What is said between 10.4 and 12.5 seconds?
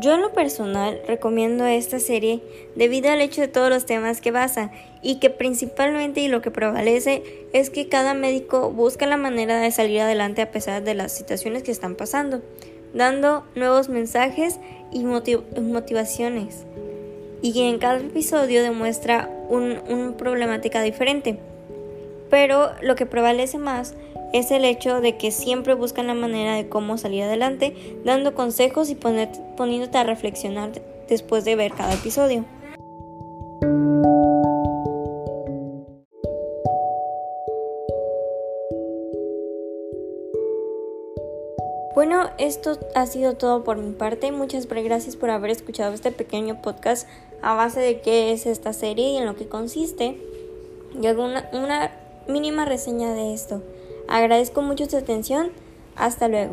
a pesar de las situaciones que están pasando,